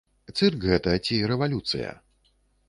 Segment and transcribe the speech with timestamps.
[0.39, 1.93] Цырк гэта ці рэвалюцыя?